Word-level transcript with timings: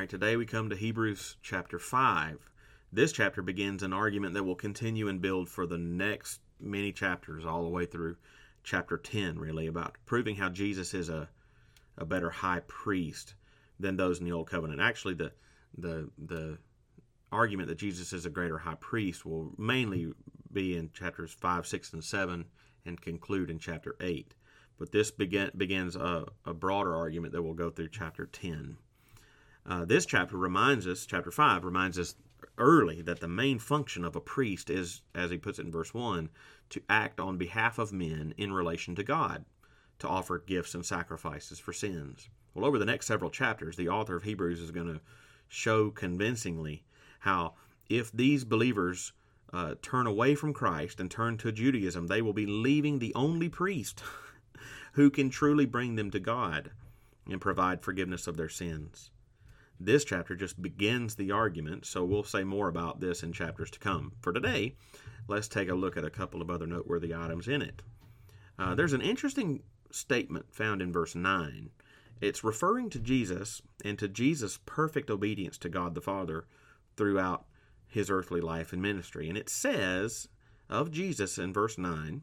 right, 0.00 0.08
today 0.08 0.34
we 0.34 0.46
come 0.46 0.70
to 0.70 0.76
Hebrews 0.76 1.36
chapter 1.42 1.78
5. 1.78 2.38
This 2.90 3.12
chapter 3.12 3.42
begins 3.42 3.82
an 3.82 3.92
argument 3.92 4.32
that 4.32 4.44
will 4.44 4.54
continue 4.54 5.08
and 5.08 5.20
build 5.20 5.46
for 5.46 5.66
the 5.66 5.76
next 5.76 6.40
many 6.58 6.90
chapters, 6.90 7.44
all 7.44 7.64
the 7.64 7.68
way 7.68 7.84
through 7.84 8.16
chapter 8.64 8.96
10, 8.96 9.38
really, 9.38 9.66
about 9.66 9.98
proving 10.06 10.36
how 10.36 10.48
Jesus 10.48 10.94
is 10.94 11.10
a, 11.10 11.28
a 11.98 12.06
better 12.06 12.30
high 12.30 12.62
priest 12.66 13.34
than 13.78 13.98
those 13.98 14.20
in 14.20 14.24
the 14.24 14.32
Old 14.32 14.48
Covenant. 14.48 14.80
Actually, 14.80 15.12
the, 15.12 15.32
the, 15.76 16.08
the 16.16 16.56
argument 17.30 17.68
that 17.68 17.76
Jesus 17.76 18.14
is 18.14 18.24
a 18.24 18.30
greater 18.30 18.56
high 18.56 18.76
priest 18.80 19.26
will 19.26 19.52
mainly 19.58 20.14
be 20.50 20.78
in 20.78 20.90
chapters 20.94 21.36
5, 21.38 21.66
6, 21.66 21.92
and 21.92 22.02
7 22.02 22.46
and 22.86 23.02
conclude 23.02 23.50
in 23.50 23.58
chapter 23.58 23.96
8. 24.00 24.32
But 24.78 24.92
this 24.92 25.10
begin, 25.10 25.50
begins 25.54 25.94
a, 25.94 26.24
a 26.46 26.54
broader 26.54 26.96
argument 26.96 27.34
that 27.34 27.42
will 27.42 27.52
go 27.52 27.68
through 27.68 27.90
chapter 27.90 28.24
10. 28.24 28.78
Uh, 29.70 29.84
this 29.84 30.04
chapter 30.04 30.36
reminds 30.36 30.84
us, 30.84 31.06
chapter 31.06 31.30
5 31.30 31.64
reminds 31.64 31.96
us 31.96 32.16
early 32.58 33.02
that 33.02 33.20
the 33.20 33.28
main 33.28 33.56
function 33.56 34.04
of 34.04 34.16
a 34.16 34.20
priest 34.20 34.68
is, 34.68 35.02
as 35.14 35.30
he 35.30 35.38
puts 35.38 35.60
it 35.60 35.64
in 35.64 35.70
verse 35.70 35.94
1, 35.94 36.28
to 36.70 36.82
act 36.90 37.20
on 37.20 37.38
behalf 37.38 37.78
of 37.78 37.92
men 37.92 38.34
in 38.36 38.52
relation 38.52 38.96
to 38.96 39.04
God, 39.04 39.44
to 40.00 40.08
offer 40.08 40.40
gifts 40.40 40.74
and 40.74 40.84
sacrifices 40.84 41.60
for 41.60 41.72
sins. 41.72 42.28
Well, 42.52 42.64
over 42.64 42.80
the 42.80 42.84
next 42.84 43.06
several 43.06 43.30
chapters, 43.30 43.76
the 43.76 43.88
author 43.88 44.16
of 44.16 44.24
Hebrews 44.24 44.60
is 44.60 44.72
going 44.72 44.88
to 44.88 45.00
show 45.46 45.92
convincingly 45.92 46.82
how 47.20 47.54
if 47.88 48.10
these 48.10 48.44
believers 48.44 49.12
uh, 49.52 49.76
turn 49.82 50.08
away 50.08 50.34
from 50.34 50.52
Christ 50.52 50.98
and 50.98 51.08
turn 51.08 51.36
to 51.38 51.52
Judaism, 51.52 52.08
they 52.08 52.22
will 52.22 52.32
be 52.32 52.46
leaving 52.46 52.98
the 52.98 53.14
only 53.14 53.48
priest 53.48 54.02
who 54.94 55.10
can 55.10 55.30
truly 55.30 55.64
bring 55.64 55.94
them 55.94 56.10
to 56.10 56.18
God 56.18 56.72
and 57.30 57.40
provide 57.40 57.82
forgiveness 57.82 58.26
of 58.26 58.36
their 58.36 58.48
sins. 58.48 59.12
This 59.82 60.04
chapter 60.04 60.36
just 60.36 60.60
begins 60.60 61.14
the 61.14 61.30
argument, 61.30 61.86
so 61.86 62.04
we'll 62.04 62.22
say 62.22 62.44
more 62.44 62.68
about 62.68 63.00
this 63.00 63.22
in 63.22 63.32
chapters 63.32 63.70
to 63.70 63.78
come. 63.78 64.12
For 64.20 64.30
today, 64.30 64.74
let's 65.26 65.48
take 65.48 65.70
a 65.70 65.74
look 65.74 65.96
at 65.96 66.04
a 66.04 66.10
couple 66.10 66.42
of 66.42 66.50
other 66.50 66.66
noteworthy 66.66 67.14
items 67.14 67.48
in 67.48 67.62
it. 67.62 67.80
Uh, 68.58 68.74
there's 68.74 68.92
an 68.92 69.00
interesting 69.00 69.62
statement 69.90 70.52
found 70.52 70.82
in 70.82 70.92
verse 70.92 71.14
9. 71.14 71.70
It's 72.20 72.44
referring 72.44 72.90
to 72.90 72.98
Jesus 72.98 73.62
and 73.82 73.98
to 73.98 74.06
Jesus' 74.06 74.58
perfect 74.66 75.08
obedience 75.10 75.56
to 75.58 75.70
God 75.70 75.94
the 75.94 76.02
Father 76.02 76.44
throughout 76.98 77.46
his 77.88 78.10
earthly 78.10 78.42
life 78.42 78.74
and 78.74 78.82
ministry. 78.82 79.30
And 79.30 79.38
it 79.38 79.48
says 79.48 80.28
of 80.68 80.90
Jesus 80.90 81.38
in 81.38 81.54
verse 81.54 81.78
9, 81.78 82.20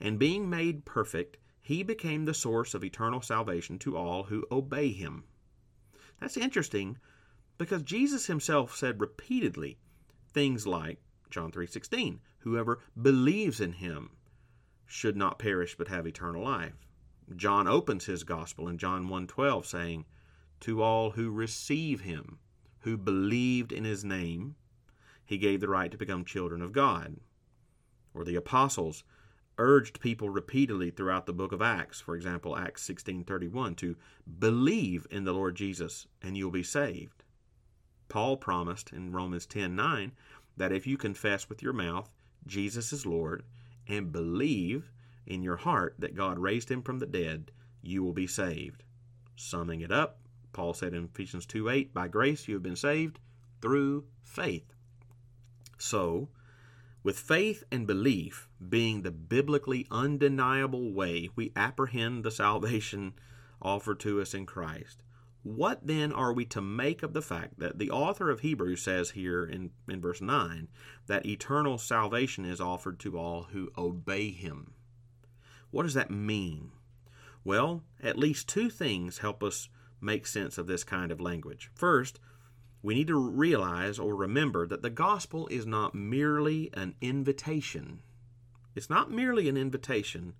and 0.00 0.18
being 0.18 0.50
made 0.50 0.84
perfect, 0.84 1.36
he 1.62 1.84
became 1.84 2.24
the 2.24 2.34
source 2.34 2.74
of 2.74 2.82
eternal 2.82 3.22
salvation 3.22 3.78
to 3.78 3.96
all 3.96 4.24
who 4.24 4.44
obey 4.50 4.90
him. 4.90 5.22
That's 6.20 6.36
interesting 6.36 6.98
because 7.58 7.82
Jesus 7.82 8.26
himself 8.26 8.74
said 8.74 9.00
repeatedly 9.00 9.78
things 10.32 10.66
like 10.66 11.00
John 11.30 11.50
3:16, 11.50 12.20
whoever 12.38 12.80
believes 13.00 13.60
in 13.60 13.72
him 13.72 14.10
should 14.86 15.16
not 15.16 15.38
perish 15.38 15.74
but 15.76 15.88
have 15.88 16.06
eternal 16.06 16.44
life. 16.44 16.86
John 17.34 17.66
opens 17.66 18.04
his 18.04 18.24
gospel 18.24 18.68
in 18.68 18.78
John 18.78 19.08
1:12 19.08 19.66
saying, 19.66 20.06
"To 20.60 20.80
all 20.80 21.12
who 21.12 21.30
receive 21.30 22.02
him, 22.02 22.38
who 22.80 22.96
believed 22.96 23.72
in 23.72 23.84
his 23.84 24.04
name, 24.04 24.56
he 25.24 25.38
gave 25.38 25.60
the 25.60 25.68
right 25.68 25.90
to 25.90 25.98
become 25.98 26.24
children 26.24 26.62
of 26.62 26.72
God." 26.72 27.20
Or 28.14 28.24
the 28.24 28.36
apostles 28.36 29.02
urged 29.58 30.00
people 30.00 30.28
repeatedly 30.28 30.90
throughout 30.90 31.26
the 31.26 31.32
book 31.32 31.52
of 31.52 31.62
Acts, 31.62 32.00
for 32.00 32.14
example, 32.14 32.56
Acts 32.56 32.82
16:31, 32.82 33.74
to 33.76 33.96
believe 34.38 35.06
in 35.10 35.24
the 35.24 35.32
Lord 35.32 35.56
Jesus 35.56 36.06
and 36.20 36.36
you'll 36.36 36.50
be 36.50 36.62
saved. 36.62 37.24
Paul 38.08 38.36
promised 38.36 38.92
in 38.92 39.12
Romans 39.12 39.46
10:9 39.46 40.12
that 40.56 40.72
if 40.72 40.86
you 40.86 40.96
confess 40.96 41.48
with 41.48 41.62
your 41.62 41.72
mouth 41.72 42.10
Jesus 42.46 42.92
is 42.92 43.04
Lord 43.04 43.44
and 43.88 44.12
believe 44.12 44.90
in 45.26 45.42
your 45.42 45.56
heart 45.56 45.96
that 45.98 46.14
God 46.14 46.38
raised 46.38 46.70
him 46.70 46.82
from 46.82 46.98
the 46.98 47.06
dead, 47.06 47.50
you 47.82 48.02
will 48.02 48.12
be 48.12 48.26
saved. 48.26 48.84
Summing 49.34 49.80
it 49.80 49.90
up, 49.90 50.20
Paul 50.52 50.72
said 50.72 50.94
in 50.94 51.04
Ephesians 51.04 51.46
2:8, 51.46 51.92
by 51.92 52.08
grace 52.08 52.46
you 52.46 52.54
have 52.54 52.62
been 52.62 52.76
saved 52.76 53.18
through 53.60 54.06
faith. 54.22 54.74
So, 55.78 56.28
with 57.06 57.20
faith 57.20 57.62
and 57.70 57.86
belief 57.86 58.48
being 58.68 59.02
the 59.02 59.12
biblically 59.12 59.86
undeniable 59.92 60.92
way 60.92 61.30
we 61.36 61.52
apprehend 61.54 62.24
the 62.24 62.32
salvation 62.32 63.12
offered 63.62 64.00
to 64.00 64.20
us 64.20 64.34
in 64.34 64.44
Christ, 64.44 65.04
what 65.44 65.86
then 65.86 66.12
are 66.12 66.32
we 66.32 66.44
to 66.46 66.60
make 66.60 67.04
of 67.04 67.12
the 67.12 67.22
fact 67.22 67.60
that 67.60 67.78
the 67.78 67.92
author 67.92 68.28
of 68.28 68.40
Hebrews 68.40 68.82
says 68.82 69.12
here 69.12 69.44
in, 69.44 69.70
in 69.88 70.00
verse 70.00 70.20
9 70.20 70.66
that 71.06 71.24
eternal 71.24 71.78
salvation 71.78 72.44
is 72.44 72.60
offered 72.60 72.98
to 72.98 73.16
all 73.16 73.44
who 73.52 73.70
obey 73.78 74.32
him? 74.32 74.72
What 75.70 75.84
does 75.84 75.94
that 75.94 76.10
mean? 76.10 76.72
Well, 77.44 77.84
at 78.02 78.18
least 78.18 78.48
two 78.48 78.68
things 78.68 79.18
help 79.18 79.44
us 79.44 79.68
make 80.00 80.26
sense 80.26 80.58
of 80.58 80.66
this 80.66 80.82
kind 80.82 81.12
of 81.12 81.20
language. 81.20 81.70
First, 81.72 82.18
we 82.86 82.94
need 82.94 83.08
to 83.08 83.18
realize 83.18 83.98
or 83.98 84.14
remember 84.14 84.64
that 84.64 84.80
the 84.80 84.90
gospel 84.90 85.48
is 85.48 85.66
not 85.66 85.92
merely 85.92 86.70
an 86.72 86.94
invitation. 87.00 88.00
It's 88.76 88.88
not 88.88 89.10
merely 89.10 89.48
an 89.48 89.56
invitation, 89.56 90.34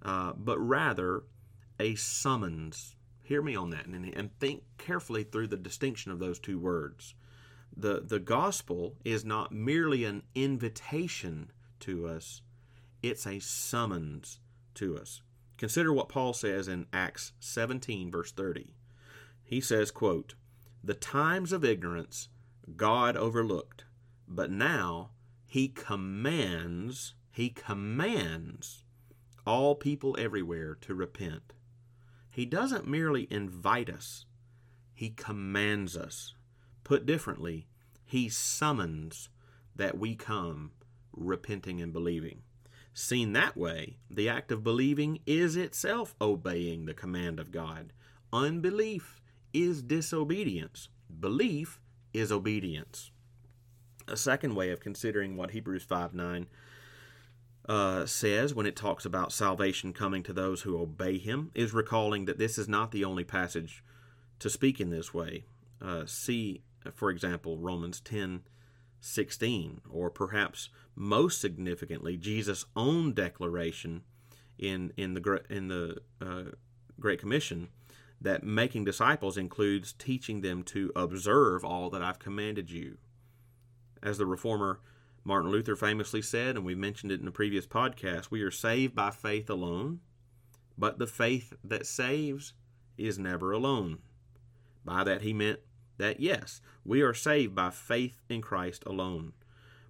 uh, 0.00 0.32
but 0.34 0.58
rather 0.58 1.24
a 1.78 1.94
summons. 1.96 2.96
Hear 3.22 3.42
me 3.42 3.54
on 3.54 3.68
that 3.68 3.84
and, 3.84 4.06
and 4.16 4.30
think 4.40 4.62
carefully 4.78 5.24
through 5.24 5.48
the 5.48 5.58
distinction 5.58 6.10
of 6.10 6.20
those 6.20 6.38
two 6.38 6.58
words. 6.58 7.14
The, 7.76 8.00
the 8.02 8.18
gospel 8.18 8.94
is 9.04 9.26
not 9.26 9.52
merely 9.52 10.06
an 10.06 10.22
invitation 10.34 11.52
to 11.80 12.06
us, 12.06 12.40
it's 13.02 13.26
a 13.26 13.40
summons 13.40 14.40
to 14.76 14.96
us. 14.96 15.20
Consider 15.58 15.92
what 15.92 16.08
Paul 16.08 16.32
says 16.32 16.66
in 16.66 16.86
Acts 16.94 17.32
17, 17.40 18.10
verse 18.10 18.32
30. 18.32 18.72
He 19.42 19.60
says, 19.60 19.90
quote, 19.90 20.34
the 20.84 20.94
times 20.94 21.50
of 21.50 21.64
ignorance 21.64 22.28
God 22.76 23.16
overlooked, 23.16 23.84
but 24.28 24.50
now 24.50 25.10
he 25.46 25.68
commands, 25.68 27.14
he 27.30 27.48
commands 27.48 28.84
all 29.46 29.74
people 29.74 30.14
everywhere 30.18 30.74
to 30.82 30.94
repent. 30.94 31.54
He 32.30 32.44
doesn't 32.44 32.86
merely 32.86 33.26
invite 33.30 33.88
us, 33.88 34.26
he 34.92 35.10
commands 35.10 35.96
us. 35.96 36.34
Put 36.82 37.06
differently, 37.06 37.66
he 38.04 38.28
summons 38.28 39.30
that 39.74 39.98
we 39.98 40.14
come 40.14 40.72
repenting 41.12 41.80
and 41.80 41.94
believing. 41.94 42.42
Seen 42.92 43.32
that 43.32 43.56
way, 43.56 43.96
the 44.10 44.28
act 44.28 44.52
of 44.52 44.62
believing 44.62 45.20
is 45.26 45.56
itself 45.56 46.14
obeying 46.20 46.84
the 46.84 46.94
command 46.94 47.40
of 47.40 47.50
God. 47.50 47.92
Unbelief 48.32 49.20
is 49.54 49.82
disobedience. 49.82 50.88
Belief 51.20 51.80
is 52.12 52.30
obedience. 52.30 53.10
A 54.06 54.16
second 54.16 54.54
way 54.54 54.70
of 54.70 54.80
considering 54.80 55.36
what 55.36 55.52
Hebrews 55.52 55.84
5 55.84 56.12
9 56.12 56.46
uh, 57.66 58.04
says 58.04 58.52
when 58.52 58.66
it 58.66 58.76
talks 58.76 59.06
about 59.06 59.32
salvation 59.32 59.94
coming 59.94 60.22
to 60.24 60.34
those 60.34 60.62
who 60.62 60.78
obey 60.78 61.16
Him 61.16 61.50
is 61.54 61.72
recalling 61.72 62.26
that 62.26 62.38
this 62.38 62.58
is 62.58 62.68
not 62.68 62.90
the 62.90 63.04
only 63.04 63.24
passage 63.24 63.82
to 64.40 64.50
speak 64.50 64.80
in 64.80 64.90
this 64.90 65.14
way. 65.14 65.44
Uh, 65.80 66.04
see, 66.04 66.62
for 66.92 67.08
example, 67.08 67.56
Romans 67.56 68.00
10 68.00 68.42
16, 69.00 69.82
or 69.90 70.08
perhaps 70.08 70.70
most 70.94 71.38
significantly, 71.38 72.16
Jesus' 72.16 72.64
own 72.74 73.12
declaration 73.12 74.02
in, 74.58 74.94
in 74.96 75.12
the, 75.12 75.42
in 75.50 75.68
the 75.68 75.98
uh, 76.22 76.44
Great 76.98 77.20
Commission 77.20 77.68
that 78.24 78.42
making 78.42 78.84
disciples 78.84 79.36
includes 79.36 79.92
teaching 79.92 80.40
them 80.40 80.62
to 80.62 80.90
observe 80.96 81.62
all 81.62 81.90
that 81.90 82.02
I've 82.02 82.18
commanded 82.18 82.70
you. 82.70 82.96
As 84.02 84.16
the 84.16 84.24
reformer 84.24 84.80
Martin 85.24 85.50
Luther 85.50 85.76
famously 85.76 86.22
said, 86.22 86.56
and 86.56 86.64
we 86.64 86.74
mentioned 86.74 87.12
it 87.12 87.20
in 87.20 87.28
a 87.28 87.32
previous 87.32 87.66
podcast, 87.66 88.30
we 88.30 88.40
are 88.40 88.50
saved 88.50 88.94
by 88.94 89.10
faith 89.10 89.50
alone, 89.50 90.00
but 90.76 90.98
the 90.98 91.06
faith 91.06 91.52
that 91.62 91.86
saves 91.86 92.54
is 92.96 93.18
never 93.18 93.52
alone. 93.52 93.98
By 94.86 95.04
that 95.04 95.20
he 95.20 95.34
meant 95.34 95.60
that 95.98 96.18
yes, 96.18 96.62
we 96.82 97.02
are 97.02 97.14
saved 97.14 97.54
by 97.54 97.70
faith 97.70 98.22
in 98.30 98.40
Christ 98.40 98.84
alone, 98.86 99.34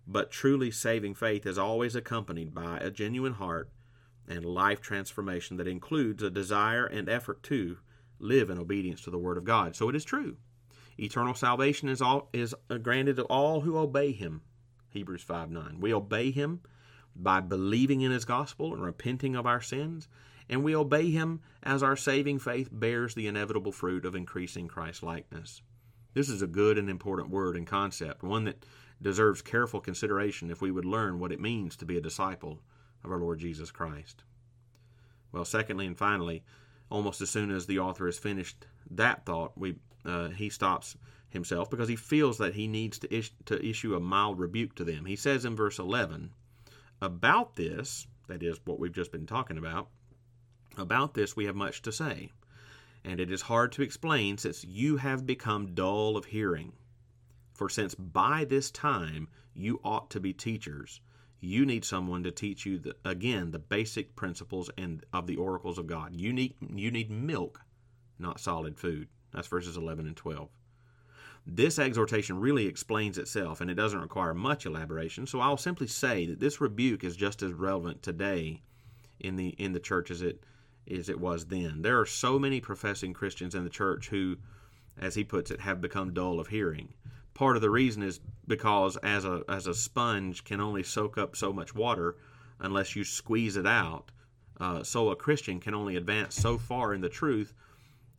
but 0.09 0.33
truly 0.33 0.73
saving 0.73 1.15
faith 1.15 1.47
is 1.47 1.59
always 1.59 1.95
accompanied 1.95 2.53
by 2.53 2.79
a 2.79 2.91
genuine 2.91 3.35
heart 3.35 3.71
and 4.29 4.45
life 4.45 4.81
transformation 4.81 5.57
that 5.59 5.69
includes 5.69 6.23
a 6.23 6.31
desire 6.31 6.85
and 6.85 7.09
effort 7.09 7.45
to 7.45 7.79
live 8.19 8.51
in 8.51 8.59
obedience 8.59 9.03
to 9.03 9.11
the 9.11 9.19
Word 9.19 9.37
of 9.37 9.45
God. 9.45 9.77
So 9.77 9.89
it 9.89 9.97
is 9.97 10.05
true. 10.05 10.37
Eternal 10.99 11.35
salvation 11.35 11.89
is 11.89 12.01
all 12.01 12.29
is 12.33 12.55
granted 12.83 13.17
to 13.17 13.25
all 13.25 13.63
who 13.63 13.77
obey 13.77 14.13
Him. 14.13 14.43
Hebrews 14.91 15.23
5 15.23 15.51
9. 15.51 15.81
We 15.81 15.93
obey 15.93 16.31
Him 16.31 16.61
by 17.17 17.41
believing 17.41 18.01
in 18.01 18.13
His 18.13 18.25
gospel 18.25 18.73
and 18.73 18.83
repenting 18.83 19.35
of 19.35 19.47
our 19.47 19.61
sins, 19.61 20.09
and 20.49 20.63
we 20.63 20.75
obey 20.75 21.11
Him 21.11 21.41
as 21.63 21.83
our 21.83 21.97
saving 21.97 22.39
faith 22.39 22.69
bears 22.71 23.15
the 23.15 23.27
inevitable 23.27 23.73
fruit 23.73 24.05
of 24.05 24.15
increasing 24.15 24.69
Christ 24.69 25.03
likeness. 25.03 25.63
This 26.13 26.29
is 26.29 26.43
a 26.43 26.47
good 26.47 26.79
and 26.79 26.89
important 26.89 27.31
word 27.31 27.57
and 27.57 27.67
concept, 27.67 28.23
one 28.23 28.45
that 28.45 28.65
deserves 29.03 29.43
careful 29.43 29.81
consideration 29.81 30.51
if 30.51 30.63
we 30.63 30.71
would 30.71 30.85
learn 30.85 31.19
what 31.19 31.33
it 31.33 31.41
means 31.41 31.77
to 31.77 31.85
be 31.85 31.97
a 31.97 32.01
disciple 32.01 32.61
of 33.03 33.11
our 33.11 33.19
Lord 33.19 33.41
Jesus 33.41 33.73
Christ. 33.73 34.23
Well, 35.33 35.45
secondly 35.45 35.87
and 35.87 35.99
finally, 35.99 36.45
almost 36.91 37.21
as 37.21 37.31
soon 37.31 37.51
as 37.51 37.67
the 37.67 37.79
author 37.79 38.07
has 38.07 38.19
finished 38.19 38.67
that 38.91 39.25
thought, 39.25 39.57
we 39.57 39.77
uh, 40.05 40.29
he 40.29 40.51
stops 40.51 40.97
himself 41.31 41.71
because 41.71 41.89
he 41.89 41.97
feels 41.97 42.39
that 42.39 42.55
he 42.55 42.69
needs 42.69 42.99
to, 42.99 43.15
is- 43.15 43.31
to 43.47 43.65
issue 43.65 43.95
a 43.95 44.01
mild 44.01 44.39
rebuke 44.39 44.75
to 44.75 44.85
them. 44.85 45.07
He 45.07 45.17
says 45.17 45.45
in 45.45 45.57
verse 45.57 45.79
11, 45.79 46.31
About 47.01 47.57
this, 47.57 48.07
that 48.29 48.43
is 48.43 48.61
what 48.65 48.79
we've 48.79 48.93
just 48.93 49.13
been 49.13 49.27
talking 49.27 49.59
about, 49.59 49.89
about 50.77 51.15
this 51.15 51.37
we 51.37 51.47
have 51.47 51.57
much 51.57 51.83
to 51.83 51.93
say, 51.93 52.31
and 53.05 53.21
it 53.21 53.31
is 53.31 53.43
hard 53.43 53.73
to 53.73 53.83
explain 53.83 54.39
since 54.39 54.65
you 54.65 54.97
have 54.99 55.27
become 55.27 55.75
dull 55.75 56.17
of 56.17 56.27
hearing. 56.27 56.73
For 57.53 57.69
since 57.69 57.95
by 57.95 58.45
this 58.45 58.71
time 58.71 59.29
you 59.55 59.81
ought 59.85 60.11
to 60.11 60.21
be 60.21 60.33
teachers, 60.33 61.01
you 61.45 61.67
need 61.67 61.85
someone 61.85 62.23
to 62.25 62.31
teach 62.31 62.67
you 62.67 62.79
the, 62.79 62.97
again 63.05 63.51
the 63.51 63.59
basic 63.59 64.17
principles 64.17 64.71
and 64.77 65.05
of 65.13 65.27
the 65.27 65.37
oracles 65.37 65.79
of 65.79 65.87
God. 65.87 66.15
You 66.15 66.33
need 66.33 66.55
you 66.75 66.91
need 66.91 67.11
milk, 67.11 67.61
not 68.19 68.41
solid 68.41 68.79
food. 68.79 69.09
That's 69.33 69.49
verses 69.49 69.77
11 69.77 70.07
and 70.07 70.17
12. 70.17 70.49
This 71.47 71.79
exhortation 71.79 72.41
really 72.41 72.67
explains 72.67 73.19
itself 73.19 73.61
and 73.61 73.71
it 73.71 73.75
doesn't 73.75 74.01
require 74.01 74.33
much 74.33 74.65
elaboration, 74.65 75.27
so 75.27 75.41
I'll 75.41 75.57
simply 75.57 75.87
say 75.87 76.27
that 76.27 76.41
this 76.41 76.61
rebuke 76.61 77.05
is 77.05 77.17
just 77.17 77.43
as 77.43 77.53
relevant 77.53 78.03
today 78.03 78.63
in 79.21 79.37
the 79.37 79.49
in 79.51 79.73
the 79.73 79.81
church 79.81 80.11
as 80.11 80.23
it 80.23 80.43
as 80.91 81.09
it 81.09 81.21
was 81.21 81.47
then. 81.47 81.83
There 81.83 82.01
are 82.01 82.07
so 82.07 82.39
many 82.39 82.61
professing 82.61 83.13
Christians 83.13 83.55
in 83.55 83.65
the 83.65 83.71
church 83.71 84.09
who 84.09 84.37
as 84.99 85.15
he 85.15 85.25
puts 85.25 85.51
it 85.51 85.61
have 85.61 85.81
become 85.81 86.15
dull 86.15 86.41
of 86.41 86.49
hearing. 86.49 86.95
Part 87.35 87.57
of 87.57 87.63
the 87.63 87.71
reason 87.71 88.03
is 88.03 88.21
because 88.47 88.97
as 88.99 89.25
a 89.25 89.43
as 89.49 89.67
a 89.67 89.75
sponge 89.75 90.45
can 90.45 90.61
only 90.61 90.83
soak 90.83 91.19
up 91.19 91.35
so 91.35 91.53
much 91.53 91.75
water 91.75 92.17
unless 92.61 92.95
you 92.95 93.05
squeeze 93.05 93.57
it 93.57 93.67
out. 93.67 94.13
Uh, 94.61 94.85
so 94.85 95.11
a 95.11 95.17
Christian 95.17 95.59
can 95.59 95.75
only 95.75 95.97
advance 95.97 96.37
so 96.37 96.57
far 96.59 96.95
in 96.95 97.01
the 97.01 97.09
truth 97.09 97.53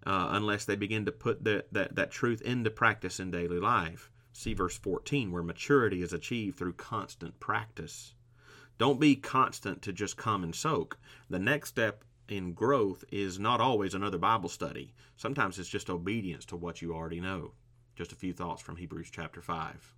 uh, 0.05 0.27
unless 0.31 0.65
they 0.65 0.75
begin 0.75 1.05
to 1.05 1.11
put 1.11 1.43
the, 1.43 1.65
that, 1.71 1.95
that 1.95 2.11
truth 2.11 2.41
into 2.41 2.69
practice 2.69 3.19
in 3.19 3.31
daily 3.31 3.59
life. 3.59 4.11
See 4.33 4.53
verse 4.53 4.77
14, 4.77 5.31
where 5.31 5.41
maturity 5.41 6.01
is 6.01 6.11
achieved 6.11 6.57
through 6.57 6.73
constant 6.73 7.39
practice. 7.39 8.13
Don't 8.77 8.99
be 8.99 9.15
constant 9.15 9.81
to 9.83 9.93
just 9.93 10.17
come 10.17 10.43
and 10.43 10.53
soak. 10.53 10.99
The 11.29 11.39
next 11.39 11.69
step 11.69 12.03
in 12.27 12.53
growth 12.53 13.05
is 13.11 13.39
not 13.39 13.61
always 13.61 13.93
another 13.93 14.17
Bible 14.17 14.49
study. 14.49 14.93
Sometimes 15.15 15.57
it's 15.57 15.69
just 15.69 15.89
obedience 15.89 16.43
to 16.47 16.57
what 16.57 16.81
you 16.81 16.93
already 16.93 17.21
know. 17.21 17.53
Just 17.95 18.11
a 18.11 18.15
few 18.15 18.33
thoughts 18.33 18.61
from 18.61 18.75
Hebrews 18.75 19.09
chapter 19.09 19.41
5. 19.41 19.93